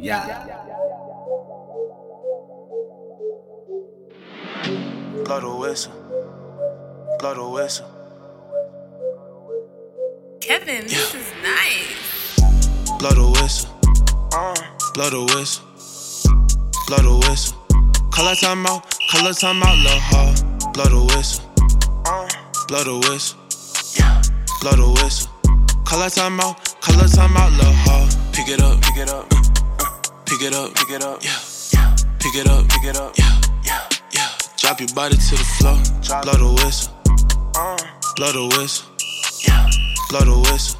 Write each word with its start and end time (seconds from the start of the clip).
Yeah. 0.00 0.46
Blow 5.24 5.40
the 5.40 5.56
whistle. 5.58 5.92
Blow 7.18 7.34
the 7.34 7.48
whistle. 7.48 7.86
Kevin, 10.40 10.84
this 10.84 11.14
is 11.14 11.32
nice. 11.42 12.36
Blow 12.98 13.10
the 13.10 13.40
whistle. 13.40 13.70
Uh, 14.32 14.54
blow 14.94 15.10
the 15.10 15.34
whistle. 15.34 15.64
Blow 16.86 16.98
the 16.98 17.28
whistle. 17.28 17.58
Color 18.12 18.36
time 18.36 18.66
out. 18.66 18.94
Color 19.10 19.32
time 19.32 19.62
out, 19.64 19.78
lil' 19.78 19.98
hard. 19.98 20.72
Blow 20.74 20.84
the 20.84 21.14
whistle. 21.14 21.44
Uh, 22.06 22.28
blow 22.68 22.84
the 22.84 23.08
whistle. 23.10 23.38
Yeah. 23.98 24.22
Blow 24.60 24.72
the 24.72 25.02
whistle. 25.02 25.30
Color 25.84 26.08
time 26.10 26.38
out. 26.40 26.80
Color 26.80 27.08
time 27.08 27.36
out, 27.36 27.50
lil' 27.52 27.72
hard. 27.72 28.14
Pick 28.32 28.48
it 28.48 28.62
up. 28.62 28.80
Pick 28.80 28.96
it 28.96 29.10
up. 29.10 29.37
Pick 30.28 30.42
it 30.42 30.54
up. 30.54 30.74
Pick 30.74 30.90
it 30.90 31.02
up. 31.02 31.24
Yeah. 31.24 31.38
Yeah. 31.72 31.96
Pick 32.18 32.34
it 32.36 32.46
up. 32.48 32.68
Pick 32.68 32.84
it 32.84 32.96
up. 32.98 33.16
Yeah. 33.16 33.40
Yeah. 33.64 33.88
Yeah. 34.12 34.28
Drop 34.58 34.78
your 34.78 34.88
body 34.94 35.16
to 35.16 35.30
the 35.30 35.44
floor. 35.56 35.76
Blow 36.22 36.32
the 36.32 36.62
whistle. 36.62 36.92
Uh, 37.56 37.78
blow 38.14 38.32
the 38.32 38.58
whistle. 38.58 38.86
Yeah. 39.46 39.70
Blow 40.10 40.20
the 40.20 40.50
whistle. 40.50 40.78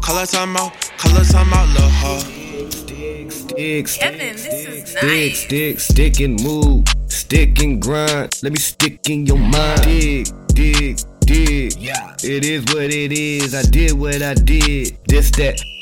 Color 0.00 0.24
time 0.24 0.56
out. 0.56 0.72
Color 0.96 1.24
time 1.24 1.52
out, 1.52 1.68
lil' 1.74 1.90
hard. 1.90 2.22
Stick, 2.22 3.32
stick, 3.32 3.88
stick, 3.88 4.00
Kevin, 4.00 4.36
this 4.36 4.46
is 4.46 4.90
stick, 4.90 5.02
nice. 5.02 5.44
stick, 5.44 5.80
stick 5.80 6.20
and 6.20 6.42
move, 6.42 6.84
stick 7.08 7.60
and 7.60 7.82
grind. 7.82 8.32
Let 8.42 8.52
me 8.52 8.58
stick 8.58 9.10
in 9.10 9.26
your 9.26 9.36
mind. 9.36 9.82
Dig, 9.82 10.28
dig, 10.54 10.98
dig. 11.20 11.76
Yeah. 11.76 12.14
It 12.24 12.46
is 12.46 12.64
what 12.72 12.84
it 12.84 13.12
is. 13.12 13.54
I 13.54 13.62
did 13.62 13.92
what 13.92 14.22
I 14.22 14.32
did. 14.32 14.96
This 15.06 15.30
that. 15.32 15.75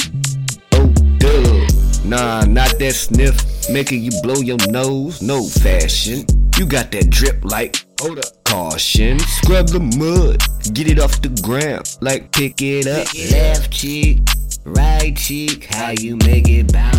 Nah, 2.04 2.44
not 2.44 2.78
that 2.78 2.94
sniff. 2.94 3.34
Making 3.70 4.02
you 4.02 4.10
blow 4.22 4.36
your 4.36 4.58
nose. 4.68 5.22
No 5.22 5.42
fashion. 5.42 6.26
You 6.58 6.66
got 6.66 6.92
that 6.92 7.08
drip 7.08 7.42
like. 7.44 7.76
Hold 8.00 8.18
up. 8.18 8.26
Caution. 8.44 9.18
Scrub 9.20 9.68
the 9.68 9.80
mud. 9.80 10.42
Get 10.74 10.86
it 10.90 10.98
off 10.98 11.22
the 11.22 11.30
ground. 11.42 11.96
Like 12.02 12.30
pick 12.30 12.60
it 12.60 12.86
up. 12.86 13.08
Left 13.32 13.70
cheek. 13.72 14.20
Right 14.64 15.16
cheek. 15.16 15.64
How 15.70 15.92
you 15.98 16.16
make 16.16 16.48
it 16.48 16.70
bounce. 16.72 16.94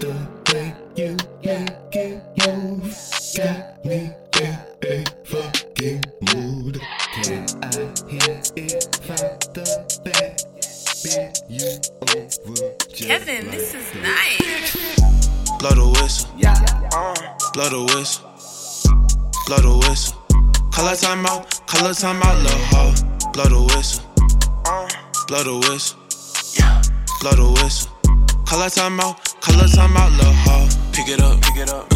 The 0.00 0.14
way 0.52 0.74
you 0.96 1.16
make 1.42 1.96
it 1.96 2.22
move. 2.46 2.94
Got 3.36 3.84
me 3.86 4.12
in 4.40 4.58
a 4.84 5.04
fucking 5.24 6.04
mood. 6.34 6.80
Can 7.22 7.46
I 7.62 7.72
hear 8.06 8.42
it 8.56 9.00
from 9.02 9.38
the 9.54 9.65
Kevin, 12.56 13.50
this 13.50 13.74
is 13.74 13.94
nice. 13.96 14.96
Blow 15.58 15.70
the 15.70 16.00
whistle. 16.00 16.30
Yeah. 16.38 16.54
Uh, 16.94 17.14
blow 17.52 17.68
the 17.68 17.94
whistle. 17.94 18.24
Blow 19.46 19.58
the 19.58 19.86
whistle. 19.86 20.16
Color 20.72 20.96
time 20.96 21.26
out. 21.26 21.66
Color 21.66 21.92
time 21.92 22.22
out, 22.22 22.38
lil' 22.42 22.64
hard. 22.72 22.96
Blow 23.34 23.44
the 23.44 23.74
whistle. 23.74 24.04
Uh, 24.64 24.88
blow 25.28 25.42
the 25.44 25.68
whistle. 25.68 25.98
Yeah. 26.56 26.80
Blow 27.20 27.32
the 27.32 27.60
whistle. 27.60 27.92
Color 28.46 28.70
time 28.70 29.00
out. 29.00 29.20
Color 29.42 29.68
time 29.68 29.96
out, 29.96 30.12
lil' 30.12 30.32
hard. 30.32 30.74
Pick 30.92 31.08
it 31.08 31.20
up. 31.20 31.40
Pick 31.42 31.56
it 31.58 31.68
up. 31.68 31.90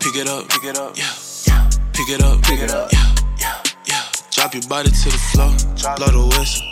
Pick 0.00 0.16
it 0.16 0.26
up. 0.28 0.48
Pick 0.48 0.64
it 0.64 0.78
up. 0.78 0.96
Yeah. 0.96 1.14
Yeah. 1.46 1.70
Pick 1.92 2.08
it 2.08 2.22
up. 2.22 2.42
Pick 2.42 2.60
it 2.60 2.70
up. 2.72 2.90
Yeah. 2.92 3.14
Yeah. 3.38 3.62
Yeah. 3.86 4.02
Drop 4.32 4.52
your 4.52 4.66
body 4.68 4.90
to 4.90 5.08
the 5.10 5.18
floor. 5.30 5.54
Blow 5.96 6.10
the 6.10 6.26
whistle. 6.36 6.66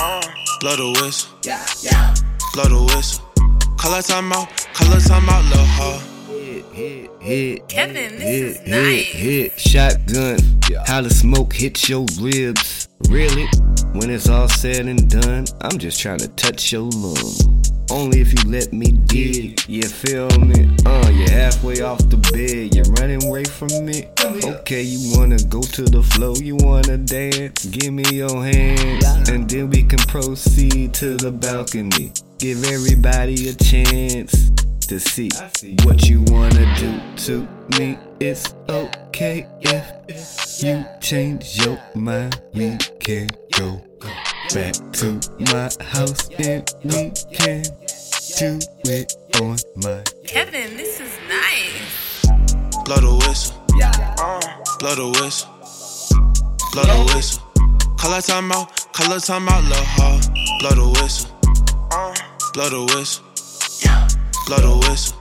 Uh, 0.00 0.22
blow 0.60 0.76
the 0.76 1.02
whistle. 1.02 1.28
Yeah. 1.44 1.66
Yeah. 1.82 2.14
Blow 2.52 2.64
the 2.64 2.94
whistle. 2.94 3.24
Color 3.76 4.02
time 4.02 4.32
out. 4.32 4.48
Color 4.74 5.00
time 5.00 5.28
out, 5.28 5.44
lil' 5.44 5.64
hard. 5.64 6.02
Hit, 6.28 6.64
hit, 6.72 7.10
hit. 7.20 7.68
Kevin, 7.68 8.18
this 8.18 8.22
hit, 8.22 8.42
is 8.42 8.58
hit, 8.58 8.68
nice. 8.68 9.06
Hit, 9.06 9.60
shotgun. 9.60 10.38
How 10.86 11.00
the 11.00 11.10
smoke 11.10 11.52
hits 11.52 11.88
your 11.88 12.06
ribs. 12.20 12.88
Really? 13.08 13.46
When 13.92 14.10
it's 14.10 14.28
all 14.28 14.48
said 14.48 14.86
and 14.86 15.08
done, 15.08 15.46
I'm 15.60 15.78
just 15.78 16.00
trying 16.00 16.18
to 16.18 16.28
touch 16.28 16.72
your 16.72 16.82
lung. 16.82 17.62
Only 17.90 18.20
if 18.20 18.32
you 18.32 18.50
let 18.50 18.72
me 18.72 18.92
dig. 18.92 19.60
You 19.68 19.82
feel 19.82 20.28
me? 20.38 20.76
Uh, 20.86 21.10
you're 21.12 21.30
halfway 21.30 21.80
off 21.82 21.98
the 22.08 22.16
bed. 22.16 22.74
You're 22.74 22.92
running 22.94 23.24
away 23.24 23.44
from 23.44 23.68
me. 23.84 24.08
Okay, 24.44 24.82
you 24.82 25.16
wanna 25.16 25.38
go 25.48 25.60
to 25.60 25.82
the 25.82 26.02
flow. 26.02 26.34
You 26.34 26.56
wanna 26.56 26.98
dance. 26.98 27.64
Give 27.66 27.92
me 27.92 28.04
your 28.10 28.44
hand. 28.44 29.04
And 29.28 29.48
then 29.48 29.70
we 29.70 29.84
can 29.84 29.98
proceed 30.00 30.94
to 30.94 31.16
the 31.16 31.30
balcony. 31.32 32.12
Give 32.40 32.64
everybody 32.64 33.50
a 33.50 33.52
chance 33.52 34.50
to 34.88 34.98
see 34.98 35.28
what 35.84 36.08
you 36.08 36.22
wanna 36.28 36.74
do 36.78 36.98
to 37.26 37.46
me. 37.78 37.98
It's 38.18 38.54
okay 38.66 39.46
if 39.60 40.62
you 40.62 40.86
change 41.02 41.58
your 41.62 41.78
mind. 41.94 42.40
We 42.54 42.78
can 42.98 43.28
go 43.58 43.82
back 44.54 44.72
to 44.72 45.20
my 45.52 45.68
house 45.84 46.30
and 46.38 46.66
we 46.82 47.12
can 47.30 47.62
do 48.38 48.58
it 48.84 49.12
on 49.38 49.58
my. 49.76 50.02
Kevin, 50.26 50.78
this 50.78 50.98
is 50.98 51.12
nice. 51.28 52.24
Blow 52.86 52.96
the 52.96 53.26
whistle. 53.26 53.62
Blow 54.78 54.94
the 54.94 55.20
whistle. 55.20 55.50
Blow 56.72 56.84
the 56.84 57.12
whistle. 57.14 57.42
Call 57.98 58.12
Color 58.12 58.22
time 58.22 58.50
out. 58.52 58.74
Call 58.94 59.08
Color 59.08 59.20
time 59.20 59.46
out, 59.46 59.62
lil' 59.64 59.84
hard. 59.84 60.24
Blow 60.60 60.70
the 60.70 61.00
whistle. 61.02 61.39
Uh, 62.50 62.52
blow 62.52 62.68
the 62.68 62.94
whistle. 62.94 63.24
Yeah. 63.80 64.08
Blow 64.46 64.58
the 64.58 64.88
whistle. 64.88 65.16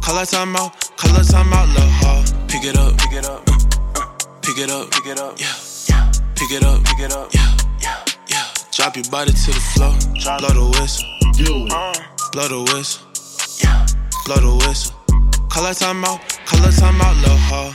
Color 0.00 0.24
time 0.24 0.56
out. 0.56 0.96
Color 0.96 1.24
time 1.24 1.52
out, 1.52 1.68
lil' 1.68 1.88
hard. 2.00 2.26
Pick 2.48 2.64
it 2.64 2.76
up. 2.78 2.96
Pick 2.98 3.12
it 3.12 3.26
up. 3.26 3.48
Uh, 3.48 4.00
uh, 4.00 4.06
pick 4.42 4.58
it 4.58 4.70
up. 4.70 4.90
Pick 4.90 5.06
it 5.06 5.18
up. 5.20 5.38
Yeah. 5.38 5.54
Yeah. 5.88 6.12
Pick 6.36 6.50
it 6.52 6.64
up. 6.64 6.84
Pick 6.84 7.00
it 7.00 7.12
up. 7.12 7.32
Yeah. 7.34 7.56
Yeah. 7.80 8.04
Yeah. 8.28 8.46
Drop 8.72 8.96
your 8.96 9.04
body 9.10 9.32
to 9.32 9.50
the 9.52 9.60
floor. 9.60 9.92
Blow 10.38 10.48
the 10.48 10.80
whistle. 10.80 11.06
Uh, 11.70 11.92
blow 12.32 12.48
the 12.48 12.72
whistle. 12.72 13.06
Yeah. 13.62 13.86
Blow 14.24 14.36
the 14.36 14.66
whistle. 14.66 14.96
Color 15.48 15.74
time 15.74 16.04
out. 16.04 16.20
Color 16.46 16.72
time 16.72 17.00
out, 17.00 17.16
lil' 17.16 17.36
hard. 17.36 17.74